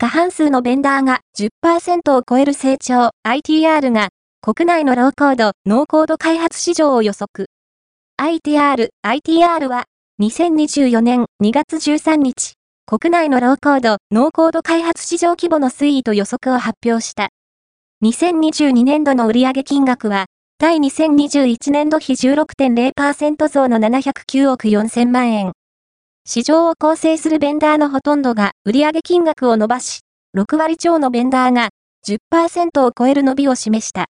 [0.00, 7.48] 過半数のベンダーが10%を超える成長 ITR が国内のローコード、ノーコード開発市場を予測。
[8.16, 9.86] ITR、ITR は
[10.22, 12.54] 2024年2月13日、
[12.86, 17.30] 国内のローコード、ノーコード開発市場規模の推移と予測を発表した。
[18.04, 20.26] 2022年度の売上金額は、
[20.58, 25.52] 対2021年度比16.0%増の709億4000万円。
[26.30, 30.00] 市場を構成するベンダーのほとんどが売上金額を伸ばし、
[30.36, 31.70] 6割超のベンダーが
[32.06, 34.04] 10%を超える伸びを示した。